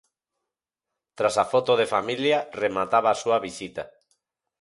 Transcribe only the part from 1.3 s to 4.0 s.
a foto de familia, remataba a súa visita.